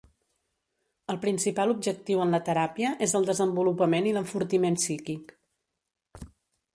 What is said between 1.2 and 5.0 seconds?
principal objectiu en la teràpia és el desenvolupament i l'enfortiment